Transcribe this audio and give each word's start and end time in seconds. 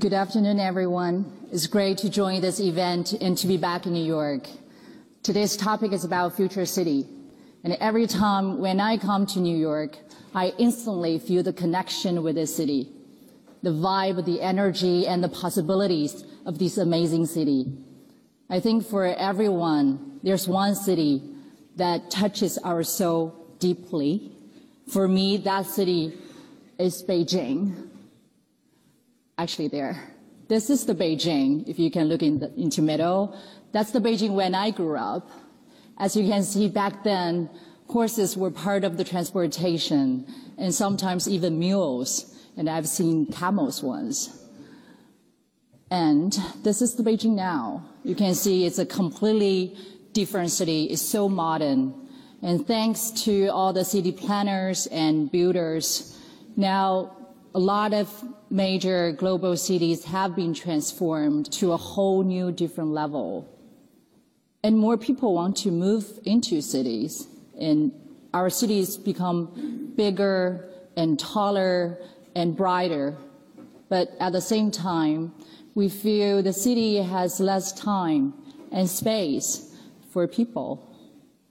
Good 0.00 0.12
afternoon, 0.12 0.60
everyone. 0.60 1.48
It's 1.50 1.66
great 1.66 1.98
to 1.98 2.08
join 2.08 2.40
this 2.40 2.60
event 2.60 3.14
and 3.14 3.36
to 3.36 3.48
be 3.48 3.56
back 3.56 3.84
in 3.84 3.94
New 3.94 4.04
York. 4.04 4.46
Today's 5.24 5.56
topic 5.56 5.90
is 5.90 6.04
about 6.04 6.36
future 6.36 6.66
city. 6.66 7.04
And 7.64 7.76
every 7.80 8.06
time 8.06 8.60
when 8.60 8.78
I 8.78 8.96
come 8.96 9.26
to 9.26 9.40
New 9.40 9.56
York, 9.56 9.98
I 10.32 10.52
instantly 10.56 11.18
feel 11.18 11.42
the 11.42 11.52
connection 11.52 12.22
with 12.22 12.36
this 12.36 12.54
city, 12.54 12.92
the 13.64 13.70
vibe, 13.70 14.24
the 14.24 14.40
energy, 14.40 15.04
and 15.04 15.24
the 15.24 15.28
possibilities 15.28 16.22
of 16.46 16.60
this 16.60 16.78
amazing 16.78 17.26
city. 17.26 17.66
I 18.48 18.60
think 18.60 18.86
for 18.86 19.04
everyone, 19.04 20.20
there's 20.22 20.46
one 20.46 20.76
city 20.76 21.28
that 21.74 22.08
touches 22.08 22.56
our 22.58 22.84
soul 22.84 23.56
deeply. 23.58 24.30
For 24.92 25.08
me, 25.08 25.38
that 25.38 25.66
city 25.66 26.16
is 26.78 27.02
Beijing 27.02 27.87
actually 29.38 29.68
there. 29.68 29.96
This 30.48 30.68
is 30.68 30.84
the 30.84 30.94
Beijing, 30.94 31.68
if 31.68 31.78
you 31.78 31.90
can 31.90 32.08
look 32.08 32.22
in 32.22 32.40
the, 32.40 32.52
into 32.54 32.82
middle. 32.82 33.38
That's 33.72 33.92
the 33.92 34.00
Beijing 34.00 34.32
when 34.34 34.54
I 34.54 34.70
grew 34.70 34.96
up. 34.96 35.30
As 35.98 36.16
you 36.16 36.28
can 36.28 36.42
see 36.42 36.68
back 36.68 37.04
then, 37.04 37.48
horses 37.86 38.36
were 38.36 38.50
part 38.50 38.84
of 38.84 38.96
the 38.96 39.04
transportation 39.04 40.26
and 40.56 40.74
sometimes 40.74 41.28
even 41.28 41.58
mules. 41.58 42.34
And 42.56 42.68
I've 42.68 42.88
seen 42.88 43.26
camels 43.26 43.82
once. 43.82 44.34
And 45.90 46.36
this 46.64 46.82
is 46.82 46.96
the 46.96 47.02
Beijing 47.02 47.34
now. 47.34 47.84
You 48.04 48.14
can 48.14 48.34
see 48.34 48.66
it's 48.66 48.78
a 48.78 48.86
completely 48.86 49.76
different 50.12 50.50
city. 50.50 50.84
It's 50.84 51.02
so 51.02 51.28
modern. 51.28 51.94
And 52.42 52.66
thanks 52.66 53.10
to 53.24 53.48
all 53.48 53.72
the 53.72 53.84
city 53.84 54.12
planners 54.12 54.86
and 54.86 55.30
builders, 55.30 56.18
now 56.56 57.17
a 57.58 57.66
lot 57.76 57.92
of 57.92 58.08
major 58.50 59.10
global 59.10 59.56
cities 59.56 60.04
have 60.04 60.36
been 60.36 60.54
transformed 60.54 61.50
to 61.50 61.72
a 61.72 61.76
whole 61.76 62.22
new 62.22 62.52
different 62.52 62.90
level. 62.90 63.48
And 64.62 64.78
more 64.78 64.96
people 64.96 65.34
want 65.34 65.56
to 65.64 65.72
move 65.72 66.20
into 66.24 66.60
cities 66.62 67.26
and 67.58 67.90
our 68.32 68.48
cities 68.48 68.96
become 68.96 69.92
bigger 69.96 70.68
and 70.96 71.18
taller 71.18 71.98
and 72.36 72.56
brighter. 72.56 73.16
But 73.88 74.12
at 74.20 74.30
the 74.30 74.40
same 74.40 74.70
time, 74.70 75.34
we 75.74 75.88
feel 75.88 76.44
the 76.44 76.52
city 76.52 77.02
has 77.02 77.40
less 77.40 77.72
time 77.72 78.34
and 78.70 78.88
space 78.88 79.74
for 80.12 80.28
people. 80.28 80.94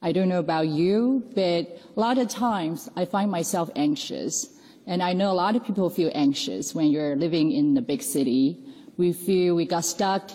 I 0.00 0.12
don't 0.12 0.28
know 0.28 0.38
about 0.38 0.68
you, 0.68 1.24
but 1.34 1.66
a 1.96 1.98
lot 1.98 2.18
of 2.18 2.28
times 2.28 2.88
I 2.94 3.04
find 3.04 3.32
myself 3.32 3.68
anxious 3.74 4.54
and 4.88 5.02
I 5.02 5.12
know 5.12 5.30
a 5.30 5.36
lot 5.44 5.54
of 5.54 5.62
people 5.62 5.90
feel 5.90 6.10
anxious 6.14 6.74
when 6.74 6.86
you're 6.86 7.14
living 7.14 7.52
in 7.52 7.76
a 7.76 7.82
big 7.82 8.02
city. 8.02 8.56
We 8.96 9.12
feel 9.12 9.54
we 9.54 9.66
got 9.66 9.84
stuck 9.84 10.30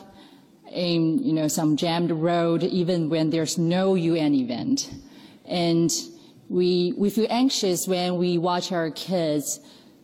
in, 0.71 1.17
you 1.23 1.33
know, 1.33 1.47
some 1.47 1.75
jammed 1.75 2.11
road 2.11 2.61
even 2.61 3.09
when 3.09 3.31
there's 3.31 3.57
no 3.57 3.95
UN 3.95 4.35
event. 4.35 4.93
And 5.45 5.91
we, 6.49 6.93
we 6.95 7.09
feel 7.09 7.25
anxious 7.31 7.87
when 7.87 8.17
we 8.17 8.37
watch 8.37 8.71
our 8.71 8.91
kids 8.91 9.59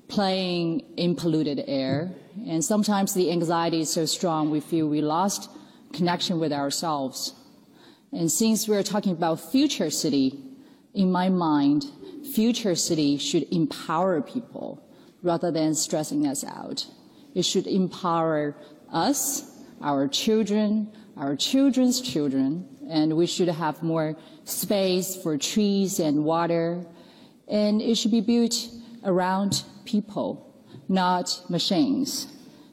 playing 0.07 0.79
in 0.97 1.15
polluted 1.15 1.63
air. 1.67 2.11
And 2.47 2.65
sometimes 2.65 3.13
the 3.13 3.31
anxiety 3.31 3.81
is 3.81 3.93
so 3.93 4.07
strong 4.07 4.49
we 4.49 4.61
feel 4.61 4.87
we 4.87 5.01
lost 5.01 5.47
connection 5.93 6.39
with 6.39 6.51
ourselves. 6.51 7.35
And 8.11 8.31
since 8.31 8.67
we're 8.67 8.81
talking 8.81 9.11
about 9.11 9.51
future 9.51 9.91
city, 9.91 10.39
in 10.95 11.11
my 11.11 11.29
mind, 11.29 11.85
future 12.23 12.75
city 12.75 13.17
should 13.17 13.51
empower 13.51 14.21
people 14.21 14.83
rather 15.21 15.51
than 15.51 15.75
stressing 15.75 16.25
us 16.25 16.43
out. 16.43 16.85
It 17.35 17.43
should 17.43 17.67
empower 17.67 18.55
us, 18.91 19.51
our 19.81 20.07
children, 20.07 20.91
our 21.17 21.35
children's 21.35 22.01
children, 22.01 22.67
and 22.89 23.15
we 23.15 23.25
should 23.25 23.49
have 23.49 23.83
more 23.83 24.15
space 24.45 25.15
for 25.15 25.37
trees 25.37 25.99
and 25.99 26.23
water. 26.23 26.85
And 27.47 27.81
it 27.81 27.95
should 27.95 28.11
be 28.11 28.21
built 28.21 28.69
around 29.03 29.63
people, 29.85 30.65
not 30.87 31.41
machines. 31.49 32.27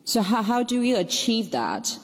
So 0.04 0.22
how, 0.22 0.42
how 0.42 0.62
do 0.62 0.80
we 0.80 0.94
achieve 0.94 1.50
that? 1.50 1.98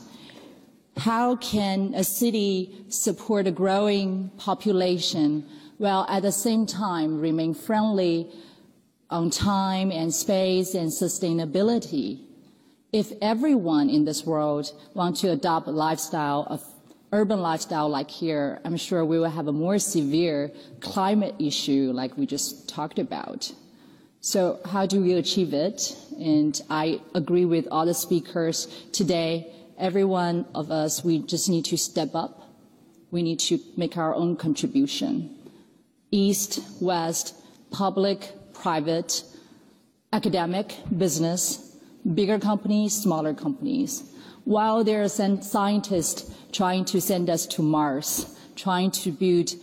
How 0.97 1.37
can 1.37 1.95
a 1.95 2.05
city 2.05 2.85
support 2.89 3.47
a 3.47 3.51
growing 3.51 4.31
population 4.37 5.47
while 5.83 6.07
at 6.09 6.23
the 6.23 6.31
same 6.31 6.65
time 6.65 7.21
remain 7.21 7.53
friendly 7.53 8.31
on 9.11 9.29
time 9.31 9.91
and 9.91 10.15
space 10.15 10.75
and 10.75 10.91
sustainability. 10.91 12.21
If 12.93 13.13
everyone 13.21 13.91
in 13.91 14.05
this 14.05 14.25
world 14.25 14.73
wants 14.95 15.23
to 15.23 15.33
adopt 15.33 15.67
a 15.67 15.73
lifestyle 15.73 16.47
of 16.49 16.63
urban 17.11 17.41
lifestyle 17.41 17.89
like 17.89 18.13
here, 18.13 18.61
I'm 18.65 18.77
sure 18.77 19.05
we 19.05 19.19
will 19.19 19.29
have 19.29 19.49
a 19.49 19.53
more 19.53 19.81
severe 19.81 20.53
climate 20.79 21.35
issue 21.41 21.91
like 21.93 22.17
we 22.17 22.27
just 22.27 22.69
talked 22.69 23.01
about. 23.01 23.53
So 24.21 24.61
how 24.65 24.87
do 24.87 25.03
we 25.03 25.15
achieve 25.15 25.53
it? 25.53 25.97
And 26.21 26.59
I 26.71 27.01
agree 27.13 27.45
with 27.45 27.67
all 27.73 27.87
the 27.87 27.95
speakers 27.95 28.69
today. 28.93 29.53
Every 29.79 30.05
one 30.05 30.47
of 30.55 30.71
us, 30.71 31.03
we 31.05 31.19
just 31.19 31.49
need 31.49 31.65
to 31.67 31.77
step 31.77 32.15
up. 32.15 32.41
We 33.11 33.25
need 33.25 33.41
to 33.41 33.59
make 33.77 33.97
our 33.97 34.15
own 34.15 34.37
contribution 34.37 35.42
east, 36.13 36.61
west, 36.81 37.35
public, 37.71 38.33
private, 38.53 39.25
academic, 40.13 40.77
business, 40.97 41.77
bigger 42.15 42.39
companies, 42.39 42.93
smaller 42.93 43.35
companies. 43.35 44.05
While 44.45 44.85
there 44.85 45.03
are 45.03 45.09
scientists 45.09 46.31
trying 46.53 46.85
to 46.87 47.01
send 47.01 47.31
us 47.31 47.47
to 47.47 47.63
Mars, 47.63 48.39
trying 48.57 48.91
to 49.03 49.11
build 49.11 49.55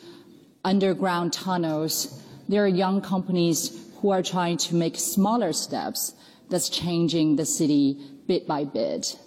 underground 0.65 1.33
tunnels, 1.33 2.21
there 2.47 2.63
are 2.63 2.67
young 2.67 3.01
companies 3.01 3.85
who 3.97 4.09
are 4.09 4.23
trying 4.23 4.57
to 4.57 4.75
make 4.75 4.97
smaller 4.97 5.53
steps 5.53 6.13
that's 6.49 6.69
changing 6.69 7.35
the 7.35 7.45
city 7.45 7.97
bit 8.27 8.47
by 8.47 8.63
bit. 8.63 9.17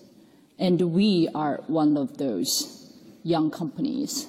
And 0.59 0.81
we 0.93 1.29
are 1.35 1.63
one 1.69 1.97
of 1.97 2.19
those 2.19 2.93
young 3.23 3.51
companies. 3.51 4.27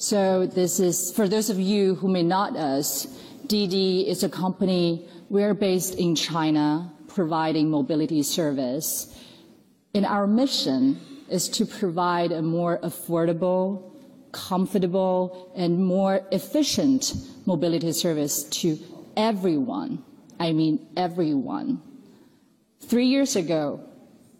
So 0.00 0.46
this 0.46 0.78
is, 0.78 1.10
for 1.10 1.26
those 1.26 1.50
of 1.50 1.58
you 1.58 1.96
who 1.96 2.06
may 2.06 2.22
not 2.22 2.56
us, 2.56 3.08
Didi 3.48 4.08
is 4.08 4.22
a 4.22 4.28
company, 4.28 5.08
we're 5.28 5.54
based 5.54 5.96
in 5.96 6.14
China, 6.14 6.92
providing 7.08 7.68
mobility 7.68 8.22
service. 8.22 9.12
And 9.94 10.06
our 10.06 10.28
mission 10.28 11.00
is 11.28 11.48
to 11.48 11.66
provide 11.66 12.30
a 12.30 12.42
more 12.42 12.78
affordable, 12.78 13.90
comfortable, 14.30 15.50
and 15.56 15.84
more 15.84 16.24
efficient 16.30 17.14
mobility 17.44 17.90
service 17.90 18.44
to 18.62 18.78
everyone. 19.16 20.04
I 20.38 20.52
mean 20.52 20.86
everyone. 20.96 21.82
Three 22.82 23.06
years 23.06 23.34
ago, 23.34 23.80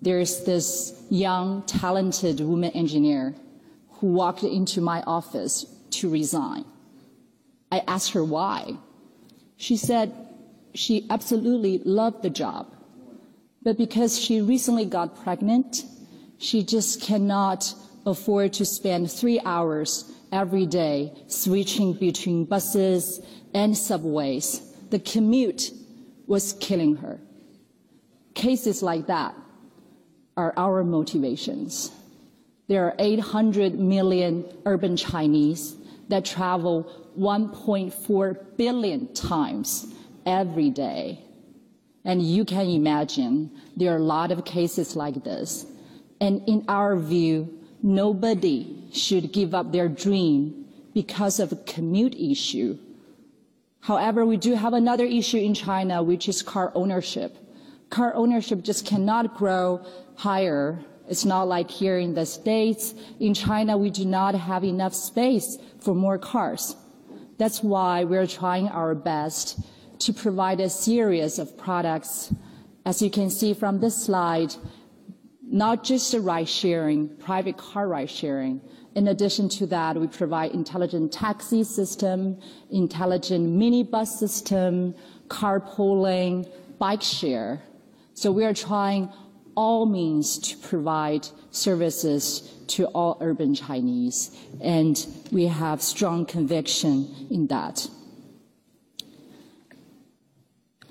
there's 0.00 0.44
this 0.44 1.02
young, 1.10 1.62
talented 1.62 2.38
woman 2.38 2.70
engineer 2.70 3.34
who 3.98 4.08
walked 4.08 4.42
into 4.42 4.80
my 4.80 5.02
office 5.02 5.66
to 5.90 6.10
resign. 6.10 6.64
I 7.70 7.82
asked 7.86 8.12
her 8.12 8.24
why. 8.24 8.76
She 9.56 9.76
said 9.76 10.14
she 10.74 11.06
absolutely 11.10 11.78
loved 11.84 12.22
the 12.22 12.30
job, 12.30 12.72
but 13.62 13.76
because 13.76 14.18
she 14.18 14.40
recently 14.40 14.84
got 14.84 15.22
pregnant, 15.22 15.84
she 16.38 16.62
just 16.62 17.02
cannot 17.02 17.74
afford 18.06 18.52
to 18.54 18.64
spend 18.64 19.10
three 19.10 19.40
hours 19.44 20.10
every 20.30 20.66
day 20.66 21.12
switching 21.26 21.92
between 21.92 22.44
buses 22.44 23.20
and 23.52 23.76
subways. 23.76 24.62
The 24.90 24.98
commute 24.98 25.72
was 26.26 26.52
killing 26.54 26.96
her. 26.96 27.20
Cases 28.34 28.82
like 28.82 29.06
that 29.08 29.34
are 30.36 30.54
our 30.56 30.84
motivations. 30.84 31.90
There 32.68 32.84
are 32.84 32.94
800 32.98 33.78
million 33.78 34.44
urban 34.66 34.96
Chinese 34.96 35.74
that 36.08 36.24
travel 36.24 36.90
1.4 37.18 38.56
billion 38.56 39.12
times 39.14 39.86
every 40.26 40.70
day. 40.70 41.24
And 42.04 42.22
you 42.22 42.44
can 42.44 42.66
imagine 42.66 43.50
there 43.76 43.94
are 43.94 43.96
a 43.96 44.02
lot 44.02 44.30
of 44.30 44.44
cases 44.44 44.96
like 44.96 45.24
this. 45.24 45.66
And 46.20 46.46
in 46.46 46.64
our 46.68 46.96
view, 46.96 47.58
nobody 47.82 48.88
should 48.92 49.32
give 49.32 49.54
up 49.54 49.72
their 49.72 49.88
dream 49.88 50.66
because 50.94 51.40
of 51.40 51.52
a 51.52 51.56
commute 51.56 52.14
issue. 52.14 52.78
However, 53.80 54.26
we 54.26 54.36
do 54.36 54.54
have 54.54 54.74
another 54.74 55.04
issue 55.04 55.38
in 55.38 55.54
China, 55.54 56.02
which 56.02 56.28
is 56.28 56.42
car 56.42 56.72
ownership. 56.74 57.36
Car 57.88 58.14
ownership 58.14 58.62
just 58.62 58.84
cannot 58.84 59.34
grow 59.36 59.84
higher 60.16 60.84
it's 61.08 61.24
not 61.24 61.48
like 61.48 61.70
here 61.70 61.98
in 61.98 62.14
the 62.14 62.26
States. 62.26 62.94
In 63.18 63.34
China, 63.34 63.76
we 63.78 63.90
do 63.90 64.04
not 64.04 64.34
have 64.34 64.64
enough 64.64 64.94
space 64.94 65.58
for 65.80 65.94
more 65.94 66.18
cars. 66.18 66.76
That's 67.38 67.62
why 67.62 68.04
we're 68.04 68.26
trying 68.26 68.68
our 68.68 68.94
best 68.94 69.60
to 70.00 70.12
provide 70.12 70.60
a 70.60 70.68
series 70.68 71.38
of 71.38 71.56
products. 71.56 72.32
As 72.84 73.00
you 73.00 73.10
can 73.10 73.30
see 73.30 73.54
from 73.54 73.80
this 73.80 74.04
slide, 74.04 74.54
not 75.42 75.84
just 75.84 76.12
the 76.12 76.20
ride 76.20 76.48
sharing, 76.48 77.08
private 77.16 77.56
car 77.56 77.88
ride 77.88 78.10
sharing. 78.10 78.60
In 78.94 79.08
addition 79.08 79.48
to 79.50 79.66
that, 79.68 79.96
we 79.96 80.08
provide 80.08 80.52
intelligent 80.52 81.12
taxi 81.12 81.64
system, 81.64 82.40
intelligent 82.70 83.48
minibus 83.48 84.08
system, 84.08 84.94
carpooling, 85.28 86.50
bike 86.78 87.02
share. 87.02 87.62
So 88.14 88.32
we 88.32 88.44
are 88.44 88.54
trying 88.54 89.12
all 89.58 89.86
means 89.86 90.38
to 90.38 90.56
provide 90.58 91.26
services 91.50 92.54
to 92.68 92.86
all 92.86 93.18
urban 93.20 93.56
Chinese, 93.56 94.30
and 94.60 95.04
we 95.32 95.46
have 95.46 95.82
strong 95.82 96.24
conviction 96.24 97.12
in 97.28 97.48
that. 97.48 97.88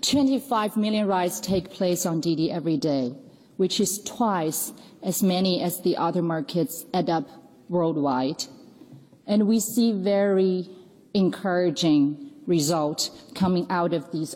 25 0.02 0.76
million 0.76 1.08
rides 1.08 1.40
take 1.40 1.72
place 1.72 2.06
on 2.06 2.20
Didi 2.20 2.52
every 2.52 2.76
day, 2.76 3.16
which 3.56 3.80
is 3.80 4.04
twice 4.04 4.74
as 5.02 5.24
many 5.24 5.62
as 5.62 5.82
the 5.84 5.96
other 5.96 6.22
markets 6.22 6.86
add 6.94 7.10
up 7.10 7.26
worldwide. 7.70 8.44
And 9.26 9.48
we 9.48 9.62
see 9.62 9.94
very 9.94 10.70
encouraging 11.14 12.32
results 12.46 13.12
coming 13.34 13.66
out 13.70 13.94
of 13.94 14.12
these 14.12 14.36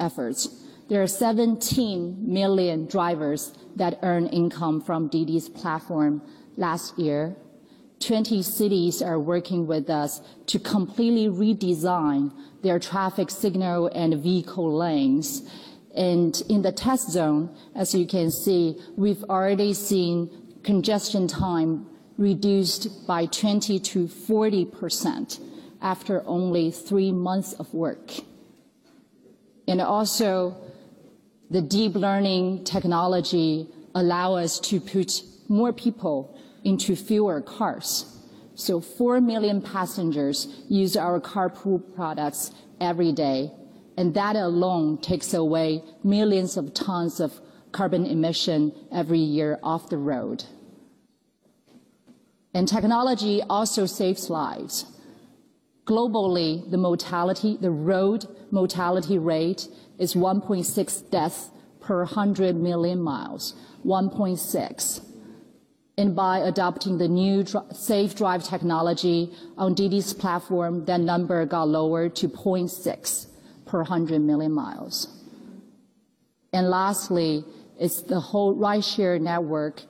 efforts. 0.00 0.63
There 0.88 1.02
are 1.02 1.06
17 1.06 2.16
million 2.20 2.86
drivers 2.86 3.54
that 3.76 3.98
earn 4.02 4.26
income 4.26 4.82
from 4.82 5.08
Didi's 5.08 5.48
platform 5.48 6.20
last 6.56 6.98
year. 6.98 7.36
20 8.00 8.42
cities 8.42 9.00
are 9.00 9.18
working 9.18 9.66
with 9.66 9.88
us 9.88 10.20
to 10.46 10.58
completely 10.58 11.26
redesign 11.26 12.32
their 12.62 12.78
traffic 12.78 13.30
signal 13.30 13.86
and 13.94 14.22
vehicle 14.22 14.76
lanes. 14.76 15.48
And 15.96 16.40
in 16.50 16.60
the 16.60 16.72
test 16.72 17.10
zone, 17.10 17.56
as 17.74 17.94
you 17.94 18.06
can 18.06 18.30
see, 18.30 18.78
we've 18.96 19.24
already 19.24 19.72
seen 19.72 20.28
congestion 20.64 21.28
time 21.28 21.86
reduced 22.18 23.06
by 23.06 23.24
20 23.24 23.78
to 23.78 24.06
40 24.06 24.64
percent 24.66 25.40
after 25.80 26.22
only 26.26 26.70
three 26.70 27.10
months 27.10 27.54
of 27.54 27.72
work. 27.72 28.10
And 29.66 29.80
also, 29.80 30.63
the 31.50 31.62
deep 31.62 31.94
learning 31.94 32.64
technology 32.64 33.68
allow 33.94 34.34
us 34.34 34.58
to 34.60 34.80
put 34.80 35.22
more 35.48 35.72
people 35.72 36.38
into 36.64 36.96
fewer 36.96 37.40
cars. 37.40 38.06
So 38.54 38.80
4 38.80 39.20
million 39.20 39.60
passengers 39.60 40.62
use 40.68 40.96
our 40.96 41.20
carpool 41.20 41.94
products 41.94 42.52
every 42.80 43.12
day, 43.12 43.50
and 43.96 44.14
that 44.14 44.36
alone 44.36 44.98
takes 44.98 45.34
away 45.34 45.82
millions 46.02 46.56
of 46.56 46.72
tons 46.72 47.20
of 47.20 47.40
carbon 47.72 48.06
emission 48.06 48.72
every 48.92 49.18
year 49.18 49.58
off 49.62 49.88
the 49.90 49.98
road. 49.98 50.44
And 52.54 52.68
technology 52.68 53.42
also 53.42 53.84
saves 53.84 54.30
lives. 54.30 54.86
Globally, 55.84 56.70
the 56.70 56.78
mortality, 56.78 57.58
the 57.60 57.70
road 57.70 58.26
mortality 58.50 59.18
rate 59.18 59.68
is 59.98 60.14
1.6 60.14 61.10
deaths 61.10 61.50
per 61.80 61.98
100 61.98 62.56
million 62.56 63.00
miles, 63.00 63.54
1.6 63.84 65.00
and 65.96 66.16
by 66.16 66.38
adopting 66.38 66.98
the 66.98 67.06
new 67.06 67.44
safe 67.72 68.16
drive 68.16 68.42
technology 68.42 69.32
on 69.56 69.74
Didi's 69.74 70.12
platform, 70.12 70.84
that 70.86 71.00
number 71.00 71.46
got 71.46 71.68
lowered 71.68 72.16
to 72.16 72.28
0.6 72.28 73.26
per 73.64 73.78
100 73.78 74.20
million 74.20 74.52
miles. 74.52 75.06
And 76.52 76.68
lastly, 76.68 77.44
it's 77.78 78.02
the 78.02 78.18
whole 78.20 78.56
rideshare 78.56 79.20
network 79.20 79.82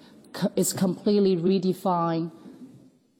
is 0.57 0.73
completely 0.73 1.37
redefining 1.37 2.31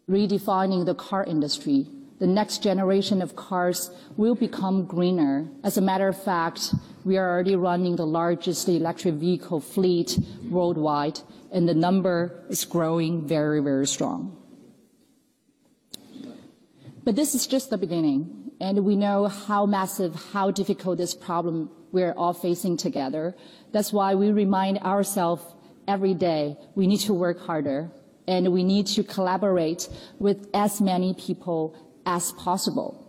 the 0.09 0.95
car 0.95 1.25
industry. 1.25 1.87
The 2.21 2.27
next 2.29 2.63
generation 2.63 3.21
of 3.21 3.35
cars 3.35 3.91
will 4.17 4.37
become 4.37 4.87
greener. 4.87 5.49
As 5.65 5.77
a 5.77 5.81
matter 5.81 6.07
of 6.07 6.23
fact, 6.23 6.75
we 7.05 7.17
are 7.17 7.29
already 7.29 7.57
running 7.57 7.97
the 7.97 8.07
largest 8.07 8.69
electric 8.69 9.15
vehicle 9.15 9.61
fleet 9.61 10.19
worldwide, 10.49 11.21
and 11.53 11.69
the 11.69 11.75
number 11.75 12.45
is 12.49 12.65
growing 12.65 13.27
very, 13.27 13.61
very 13.61 13.87
strong. 13.87 14.37
But 17.03 17.17
this 17.17 17.35
is 17.35 17.47
just 17.47 17.71
the 17.71 17.79
beginning, 17.79 18.53
and 18.61 18.85
we 18.85 18.97
know 18.97 19.27
how 19.27 19.67
massive, 19.67 20.15
how 20.33 20.51
difficult 20.53 20.99
this 20.99 21.15
problem 21.15 21.69
we're 21.93 22.13
all 22.13 22.33
facing 22.33 22.77
together. 22.77 23.35
That's 23.73 23.93
why 23.93 24.15
we 24.15 24.31
remind 24.31 24.79
ourselves 24.79 25.45
every 25.87 26.15
day 26.15 26.57
we 26.75 26.87
need 26.87 27.01
to 27.01 27.13
work 27.13 27.41
harder 27.41 27.91
and 28.27 28.53
we 28.53 28.65
need 28.65 28.87
to 28.87 29.03
collaborate 29.03 29.89
with 30.19 30.49
as 30.55 30.81
many 30.81 31.13
people 31.15 31.77
as 32.07 32.33
possible. 32.33 33.01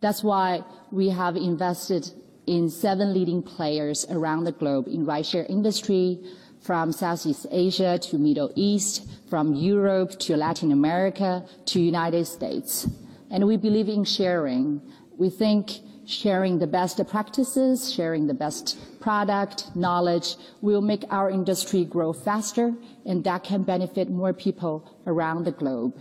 That's 0.00 0.22
why 0.22 0.62
we 0.90 1.08
have 1.08 1.36
invested 1.36 2.10
in 2.46 2.70
seven 2.70 3.12
leading 3.12 3.42
players 3.42 4.06
around 4.10 4.44
the 4.44 4.52
globe 4.52 4.86
in 4.88 5.04
rideshare 5.04 5.48
industry, 5.50 6.18
from 6.60 6.92
Southeast 6.92 7.46
Asia 7.50 7.98
to 7.98 8.18
Middle 8.18 8.52
East, 8.54 9.08
from 9.28 9.54
Europe 9.54 10.18
to 10.18 10.36
Latin 10.36 10.72
America 10.72 11.44
to 11.66 11.80
United 11.80 12.26
States. 12.26 12.88
And 13.30 13.46
we 13.46 13.56
believe 13.56 13.88
in 13.88 14.04
sharing. 14.04 14.80
We 15.16 15.30
think 15.30 15.80
sharing 16.06 16.58
the 16.58 16.66
best 16.66 17.00
practices, 17.08 17.92
sharing 17.92 18.26
the 18.26 18.34
best 18.34 18.78
product, 19.00 19.74
knowledge 19.76 20.36
will 20.62 20.80
make 20.80 21.04
our 21.10 21.30
industry 21.30 21.84
grow 21.84 22.12
faster 22.12 22.74
and 23.04 23.22
that 23.24 23.44
can 23.44 23.62
benefit 23.62 24.08
more 24.08 24.32
people 24.32 24.90
around 25.06 25.44
the 25.44 25.52
globe. 25.52 25.94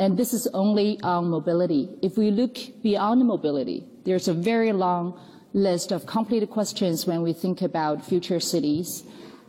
And 0.00 0.16
this 0.16 0.32
is 0.32 0.46
only 0.54 0.98
on 1.02 1.28
mobility. 1.28 1.90
If 2.00 2.16
we 2.16 2.30
look 2.30 2.56
beyond 2.82 3.26
mobility, 3.26 3.84
there's 4.06 4.28
a 4.28 4.32
very 4.32 4.72
long 4.72 5.20
list 5.52 5.92
of 5.92 6.06
complicated 6.06 6.48
questions 6.48 7.06
when 7.06 7.20
we 7.20 7.34
think 7.34 7.60
about 7.60 8.02
future 8.02 8.40
cities. 8.40 9.04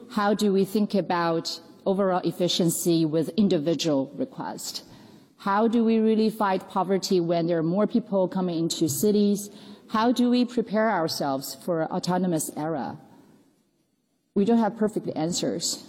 How 0.09 0.33
do 0.33 0.51
we 0.51 0.65
think 0.65 0.93
about 0.93 1.57
overall 1.85 2.19
efficiency 2.25 3.05
with 3.05 3.29
individual 3.37 4.11
requests? 4.13 4.83
How 5.37 5.69
do 5.69 5.85
we 5.85 5.99
really 5.99 6.29
fight 6.29 6.69
poverty 6.69 7.21
when 7.21 7.47
there 7.47 7.59
are 7.59 7.63
more 7.77 7.87
people 7.87 8.27
coming 8.27 8.59
into 8.59 8.89
cities? 8.89 9.49
How 9.87 10.11
do 10.11 10.29
we 10.29 10.43
prepare 10.43 10.91
ourselves 10.91 11.55
for 11.63 11.83
an 11.83 11.87
autonomous 11.91 12.51
era? 12.57 12.99
We 14.35 14.43
don't 14.43 14.57
have 14.59 14.75
perfect 14.75 15.07
answers, 15.15 15.81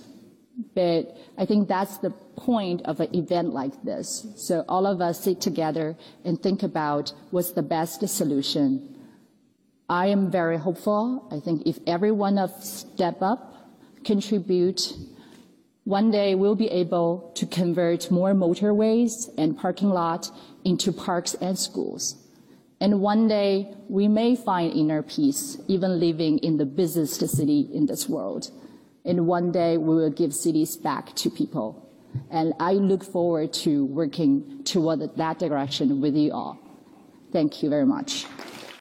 but 0.74 1.16
I 1.38 1.46
think 1.46 1.68
that's 1.68 1.98
the 1.98 2.10
point 2.10 2.82
of 2.84 3.00
an 3.00 3.14
event 3.14 3.52
like 3.52 3.82
this. 3.82 4.26
So 4.36 4.64
all 4.68 4.86
of 4.86 5.00
us 5.00 5.24
sit 5.24 5.40
together 5.40 5.96
and 6.24 6.40
think 6.42 6.62
about 6.62 7.12
what's 7.30 7.52
the 7.52 7.62
best 7.62 8.06
solution 8.08 8.92
I 9.92 10.06
am 10.06 10.30
very 10.30 10.56
hopeful. 10.56 11.28
I 11.30 11.38
think 11.38 11.66
if 11.66 11.78
every 11.86 12.12
one 12.12 12.38
of 12.38 12.50
step 12.64 13.20
up, 13.20 13.54
contribute, 14.04 14.94
one 15.84 16.10
day 16.10 16.34
we'll 16.34 16.54
be 16.54 16.68
able 16.68 17.30
to 17.34 17.44
convert 17.44 18.10
more 18.10 18.32
motorways 18.32 19.28
and 19.36 19.58
parking 19.58 19.90
lot 19.90 20.30
into 20.64 20.92
parks 20.92 21.34
and 21.34 21.58
schools. 21.58 22.16
And 22.80 23.02
one 23.02 23.28
day 23.28 23.74
we 23.88 24.08
may 24.08 24.34
find 24.34 24.72
inner 24.72 25.02
peace, 25.02 25.58
even 25.68 26.00
living 26.00 26.38
in 26.38 26.56
the 26.56 26.64
busiest 26.64 27.20
city 27.28 27.68
in 27.70 27.84
this 27.84 28.08
world. 28.08 28.50
And 29.04 29.26
one 29.26 29.52
day 29.52 29.76
we 29.76 29.94
will 29.94 30.10
give 30.10 30.34
cities 30.34 30.76
back 30.76 31.14
to 31.16 31.30
people. 31.30 31.88
And 32.30 32.52
I 32.60 32.74
look 32.74 33.02
forward 33.02 33.52
to 33.64 33.84
working 33.86 34.62
toward 34.64 35.00
that 35.16 35.38
direction 35.38 36.00
with 36.00 36.14
you 36.14 36.32
all. 36.32 36.58
Thank 37.32 37.62
you 37.62 37.70
very 37.70 37.86
much. 37.86 38.26